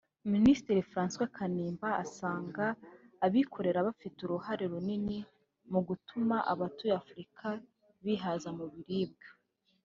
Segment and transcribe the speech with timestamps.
[0.33, 2.65] Minisitiri Francois Kanimba asanga
[3.25, 5.17] abikorera bafite uruhare runini
[5.71, 7.45] mu gutuma abatuye Afurika
[8.05, 9.27] bihaza mu biribwa